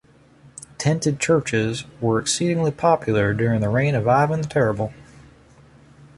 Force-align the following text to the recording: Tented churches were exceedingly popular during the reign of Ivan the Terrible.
Tented 0.79 1.19
churches 1.19 1.85
were 2.01 2.17
exceedingly 2.17 2.71
popular 2.71 3.35
during 3.35 3.61
the 3.61 3.69
reign 3.69 3.93
of 3.93 4.07
Ivan 4.07 4.41
the 4.41 4.47
Terrible. 4.47 4.95